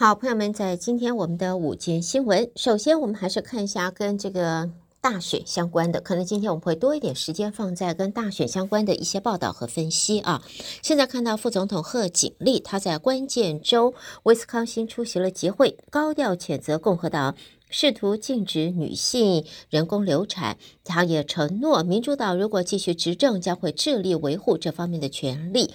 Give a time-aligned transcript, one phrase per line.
[0.00, 4.70] 好，朋友们，在今天我们的午间新闻，首先我们还是看一下跟这个
[5.02, 6.00] 大选相关的。
[6.00, 10.42] 可能今天我们会多一点时间放在跟大选相关的一些报道和分析啊。
[10.80, 13.92] 现在看到副总统贺锦丽，他在关键州
[14.22, 17.36] 威斯康星出席了集会，高调谴责共和党
[17.68, 20.56] 试图禁止女性人工流产。
[20.82, 25.70] 他也承诺，民主党如果继续执政，将会致力维护这方面的权利。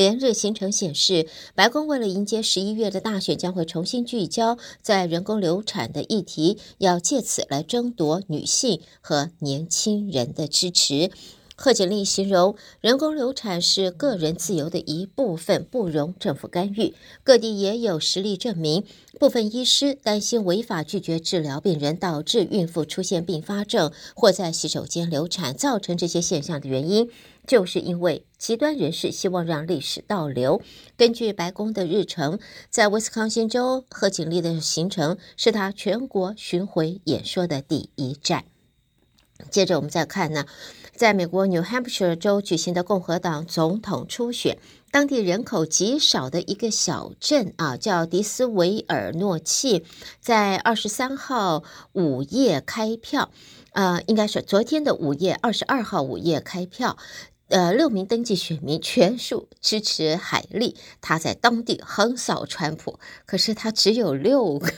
[0.00, 11.10] 连日行程显示，白宫为了迎接十一月的大选，将会重新聚焦在人工流产的议题，要借此来争夺女性和年轻人的支持。
[11.62, 16.94] 贺锦丽形容，人工流产是个人自由的一部分，不容政府干预。
[17.22, 18.82] 各地也有实例证明，
[19.18, 27.10] 部分医师担心违法拒绝治疗病人，导致孕妇出现并发症或在洗手间流产，造成这些现象的原因。
[27.46, 30.62] 就是因为极端人士希望让历史倒流。
[30.96, 32.38] 根据白宫的日程，
[32.70, 38.46] 在威斯康星州，贺锦丽的行程是他全国巡回演说的第一站。
[39.50, 40.44] 接着我们再看呢，
[40.94, 44.58] 在美国 New Hampshire 州举行的共和党总统初选，
[44.90, 49.84] 当地人口极少的一个小镇啊，叫迪斯维尔诺契，
[50.20, 53.30] 在二十三号午夜开票，
[53.72, 56.96] 呃，应该是昨天的午夜，二十二号午夜开票。
[57.50, 62.98] 呃，六名登记选民全数支持海莉，他在当地横扫川普。
[63.26, 64.72] 可是他只有六个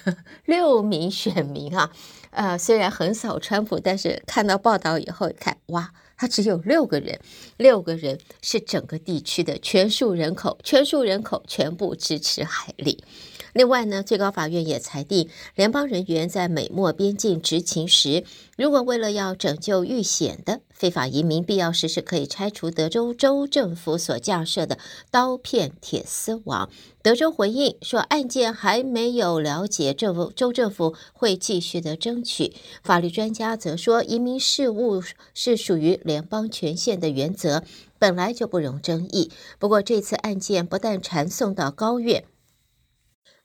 [0.47, 1.93] 六名选民啊，
[2.31, 7.21] 呃，虽然横扫川普，但是看到报道以后一看，哇，他只有六个人，
[7.59, 13.05] 六个人是整个地区的全数人口，全数人口全部支持海莉。
[13.53, 18.25] 另外呢，最高法院也裁定，联邦人员在美墨边境执勤时，
[18.57, 24.79] 如果为了要拯救遇险的非法移民，必要时是可以拆除德州州政府所架设的
[25.11, 26.71] 刀片铁丝网。
[27.03, 32.55] 德州回应说，案件还没有了解，政府州政府会继续的争取。
[32.83, 35.03] 法律专家则说，移民事务
[35.35, 37.63] 是属于联邦权限的原则，
[37.99, 39.31] 本来就不容争议。
[39.59, 42.25] 不过，这次案件不但传送到高院。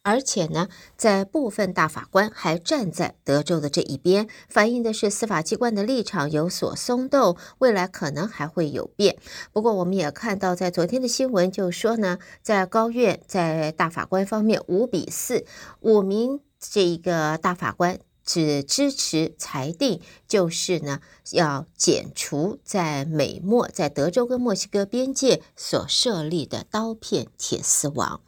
[0.08, 9.18] 而且呢，在部分大法官还站在德州的这一边，反映的是司法机关的立场有所松动，未来可能还会有变。
[9.52, 15.44] 不过，我们也看到，在昨天的新闻就说呢，在高院在大法官方面五比四，
[15.82, 21.02] 五名这一个大法官只支持裁定，就是呢
[21.32, 28.22] 要剪除在美墨在德州跟墨西哥边界所设立的刀片铁丝网。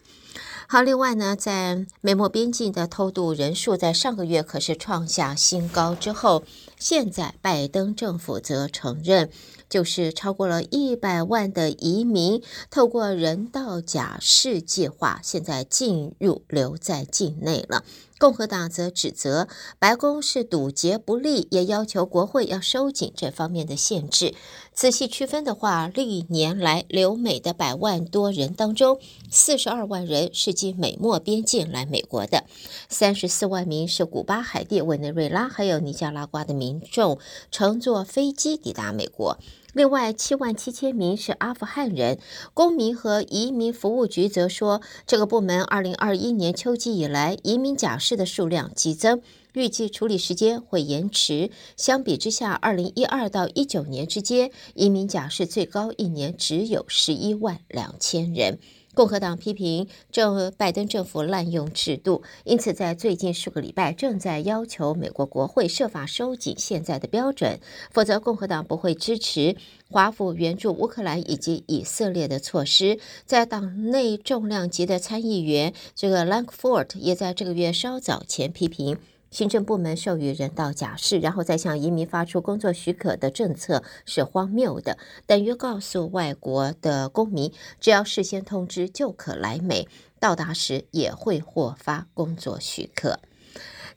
[0.72, 6.44] 好，另外呢，在美墨边境的偷渡人数在上个月可是创下新高之后，
[6.80, 9.30] 现在拜登政府则承认，
[9.70, 12.42] 就是超过了一百万的移民
[12.72, 17.84] 透过人道假释计划，现在进入留在境内了。
[18.18, 19.48] 共和党则指责
[19.78, 24.34] 白宫是堵截不力，也要求国会要收紧这方面的限制。
[24.74, 29.00] 仔细区分的话，历年来留美的百万多人当中，
[29.32, 32.44] 四十二万人是经美墨边境来美国的，
[32.90, 37.18] 三十四万名是古巴、海地、委内瑞拉还有尼加拉瓜的民民众
[37.50, 39.40] 乘坐飞机抵达美国。
[39.74, 42.20] 另外，七万七千名是阿富汗人。
[42.54, 49.22] 公民和移民服务局则说，这个部门二零二一年秋季以来移民假释的数量激增，
[49.54, 51.52] 预计处理时间会延迟。
[51.76, 58.60] 相比之下，二零一二到一九年之间，移民假释最高一年只有十一万两千人。
[59.00, 67.62] 共和党批评政拜登政府滥用制度，因此在最近数个礼拜正在要求美国国会设法收紧现在的标准，
[67.92, 69.56] 否则共和党不会支持
[69.90, 73.00] 华府援助乌克兰以及以色列的措施。
[73.26, 78.98] 在党内重量级的参议员这个 Lankford 也在这个月稍早前批评。
[79.32, 89.88] 行政部门授予人道假释，然后再向移民发出工作许可的政策是荒谬的，等于告诉外国的公民，只要事先通知就可来美，
[90.20, 93.20] 到达时也会获发工作许可。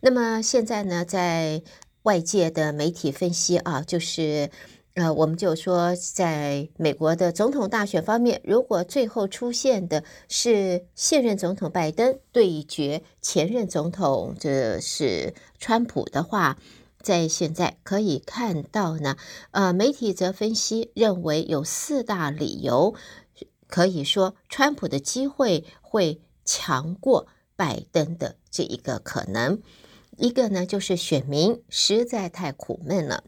[0.00, 1.62] 那么现在呢，在
[2.02, 4.50] 外界的媒体分析啊，就是。
[4.94, 16.59] 呃，我们就说，在美国的总统大选方面，如果最后出现的是现任总统拜登对决前任总统，这是川普的话，
[17.00, 19.17] 在现在可以看到呢，
[19.53, 22.95] 呃，媒体则分析认为有四大理由，
[23.67, 29.62] 可以说川普的机会会强过拜登的这一个可能。
[30.19, 33.25] 一个呢，就是选民实在太苦闷了。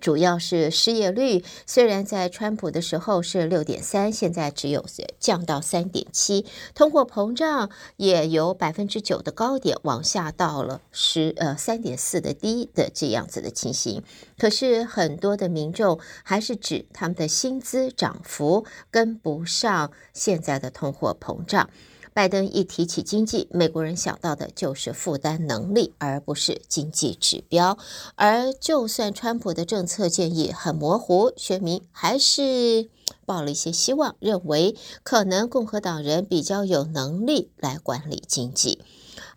[0.00, 4.84] 主要是失业率，虽然在川普的时候是六点三，现在只有
[5.18, 6.44] 降到三点七。
[6.74, 14.02] 通货膨胀也由百分之九的高点往下到了十呃三点四的低的这样子的情形。
[14.38, 21.70] 可是很多的民众还是指他们的薪资涨幅跟不上现在的通货膨胀。
[22.18, 27.78] 拜登一提起经济，美国人想到的就是负担能力，而不是经济指标。
[28.16, 32.90] 而就算川普的政策建议很模糊，选民还是
[33.24, 34.74] 抱了一些希望，认为
[35.04, 38.80] 可能共和党人比较有能力来管理经济。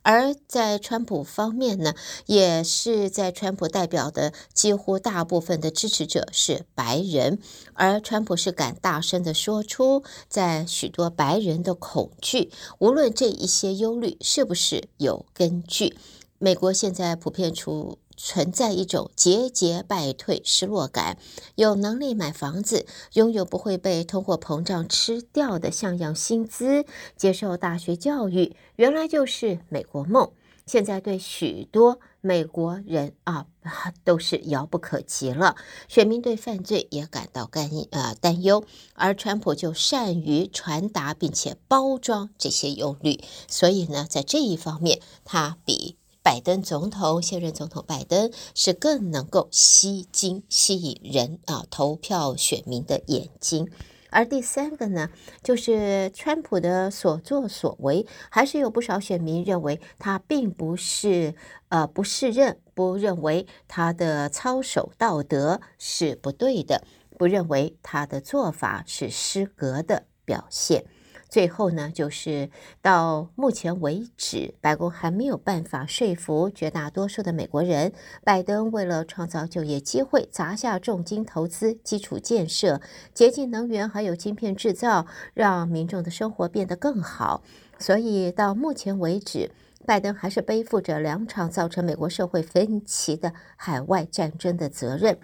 [0.03, 1.93] 而在川普方面呢，
[2.25, 7.39] 也是在川普代表的几乎大部分的支持者是白人，
[7.73, 15.95] 而川普是敢大声的说出，在许多白人的恐惧，无论这一些忧虑是不是有根据，
[16.39, 17.97] 美国现在普遍出。
[18.23, 21.17] 存在一种节节败退、失落感。
[21.55, 26.85] 有能力买房子，拥有不会被通货膨胀吃掉的像样薪资，
[27.17, 30.31] 接受大学教育，原来就是美国梦。
[30.67, 33.47] 现在对许多美国人啊，
[34.05, 35.55] 都是遥不可及了。
[35.89, 38.63] 选民对犯罪也感到干呃担忧，
[38.93, 43.19] 而川普就善于传达并且包装这些忧虑，
[43.49, 45.97] 所以呢，在这一方面，他比。
[46.23, 53.69] 拜登总统，现任总统拜登是更能够吸睛、吸引人啊投票选民的眼睛。
[54.13, 55.09] 而第三个呢，
[55.41, 61.33] 就是川普的所作所为，还是有不少选民认为他并不是
[61.69, 66.83] 呃不适任，不认为他的操守道德是不对的，
[67.17, 70.85] 不认为他的做法是失格的表现。
[71.31, 72.49] 最后呢，就是
[72.81, 77.93] 到目前为止，白宫还没有办法说服绝大多数的美国人，
[78.25, 82.81] 拜登为了创造就业机会，砸下重金投资基础建设、
[83.13, 87.41] 洁净能源，还有晶片制造，让民众的生活变得更好。
[87.79, 89.51] 所以到目前为止，
[89.87, 95.17] 拜登还是背负着两场造成美国社会分歧的海外战争的责任。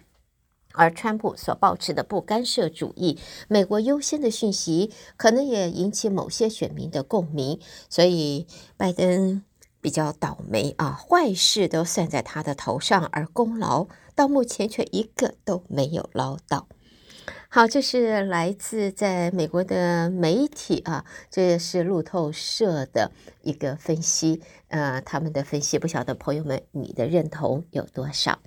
[0.77, 7.59] 而川普所抱持的不干涉主义、美国优先的讯息，可能也引起某些选民的共鸣，
[7.89, 8.45] 所以
[8.77, 9.43] 拜登
[9.81, 16.67] 比较倒霉啊，坏事都算在他的头上，而功劳到目前却一个都没有捞到。
[17.57, 23.11] 好，这是来自在美国的媒体啊，这也是路透社的
[23.41, 28.37] 一个分析，呃，他们的分析，不晓得朋友们你的认同有多少？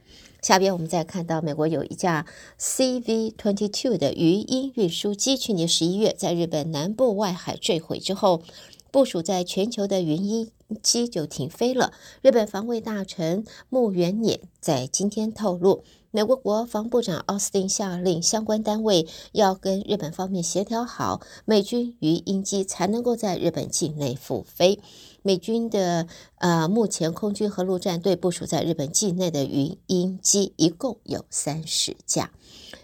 [0.41, 2.25] 下边我们再看到，美国有一架
[2.61, 8.45] CV-22 的鱼鹰运输机，去年十一月在日本南部外海坠毁之后，
[8.93, 10.53] 部署在全球的鱼鹰
[10.85, 11.93] 机就停飞了。
[12.23, 24.81] 日本防卫大臣木原稔在今天透露，美国国防部长奥斯汀下令相关单位要跟日本方面协调好，美军鱼鹰机才能够在日本境内复飞。
[25.23, 26.09] 美军的
[26.39, 32.33] 呃，目前空军和陆战队部署在日本境内的鱼鹰机一共有三十架。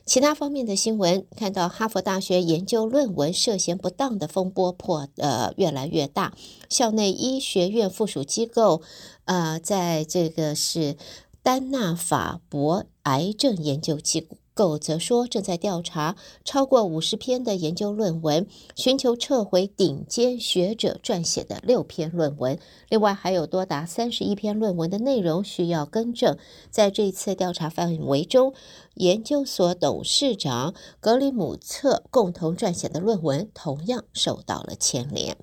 [0.05, 6.32] 其他方面的新闻，看到哈佛大学研究论文涉嫌不当的风波破呃越来越大，
[6.69, 8.82] 校内医学院附属机构
[9.25, 10.96] 呃，在这个是
[11.43, 14.36] 丹纳法博癌症研究机构。
[14.80, 22.58] 则说，正在调查超过五十篇的研究论文，寻求撤回顶尖学者撰写的六篇论文。
[22.88, 26.38] 另外，还有多达三十一篇论文的内容需要更正。
[26.70, 28.54] 在这次调查范围中，
[28.94, 35.36] 研究所董事长格里姆策共同撰写的论文同样受到了牵连。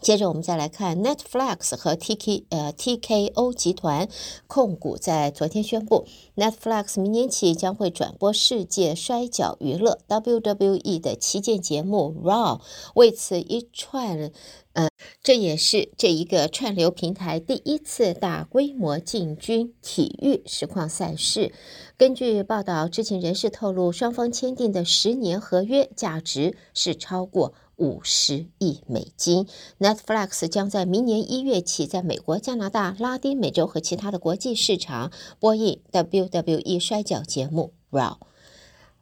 [0.00, 4.08] 接着我们再来看 Netflix 和 TK 呃 TKO 集团
[4.46, 12.60] 控股在昨天宣布，Netflix 明年起将会转播世界摔角娱乐 WWE 的旗舰节目 Raw。
[12.94, 14.30] 为此一串，
[14.74, 14.88] 呃，
[15.22, 21.52] 这也是这一个串流平台第一次大规模进军体育实况赛事。
[21.96, 27.54] 根据报道，知情人士透露，双方签订的十年合约价值是超过。
[27.76, 29.46] 五十亿美金
[29.78, 38.14] ，Netflix 将在明年一月起在美国、加拿大、拉丁美洲和其他的国际市场播映 WWE 摔角节目《Raw》。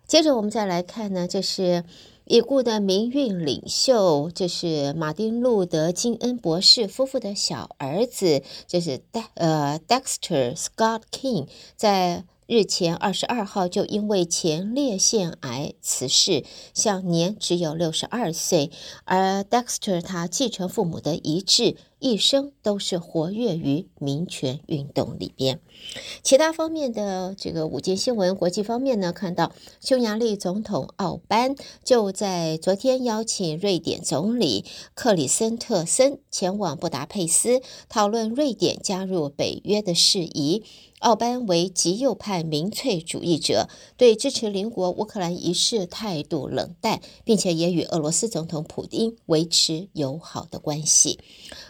[0.06, 1.84] 接着我们再来看呢，这是
[2.24, 12.24] 已故的民运领袖，这是马丁·路德·金恩博士夫妇的小儿子，这是 D 呃 Dexter Scott King 在。
[12.46, 18.70] 日前二十二号就因为前列腺癌辞世，享年只有六十二岁。
[19.04, 25.58] 而 Dexter 他继承父母的遗志，一生都是活跃于民权运动里边。
[26.22, 40.62] 其他方面的这个五件新闻，国际方面呢，看到匈牙利总统奥班就在昨天邀请瑞典总理克里森特森前往布达佩斯，讨论瑞典加入北约的事宜。
[41.00, 43.68] 奥班为极右派民粹主义者，
[43.98, 51.18] 对支持邻国乌克兰一事态度冷淡，并且也与俄罗斯总统普丁维持友好的关系。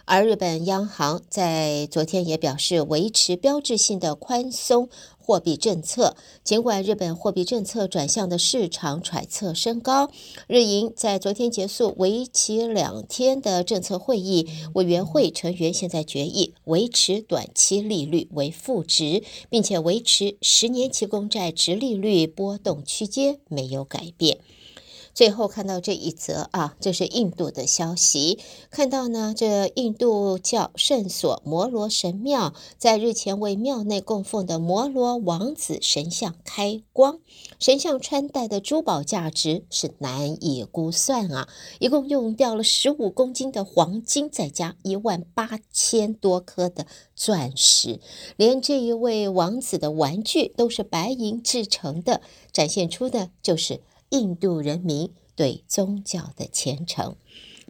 [0.06, 6.14] 而日本央行在昨天也表示，维持标志性的宽松货币政策。
[6.42, 10.10] 尽管日本货币政策转向的市场揣测升高，
[10.46, 24.36] 日银在昨天结束为期两天的政策会议，委员会成员现在决议维持短期利率为负值，并且维持十年期公债殖利率波动区间没有改变。
[25.14, 28.40] 最后看到这一则啊，这是印度的消息。
[28.68, 37.20] 看到呢，这印度教圣所摩罗神庙在日前为庙内供奉的摩罗王子神像开光，
[37.60, 41.48] 神像穿戴的珠宝价值是难以估算啊！
[41.78, 48.00] 一共用掉了十五公斤的黄金，再加一万八千多颗的钻石，
[48.36, 52.20] 连这一位王子的玩具都是白银制成的，
[52.52, 53.80] 展现出的就是。
[54.10, 57.16] 印度人民对宗教的虔诚，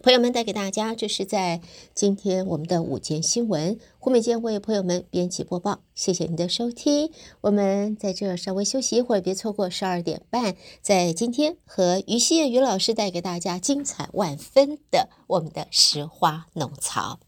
[0.02, 1.62] 朋友们带给大家，这是在
[1.94, 3.78] 今天我们的午间新闻。
[3.98, 7.10] 胡美健为朋友们编辑播报，谢谢您的收听。
[7.40, 17.20] 我们在这稍微休息一会儿，别错过十二点半，在今天和于希燕于老师带给大家精彩万分的我们的实花弄草。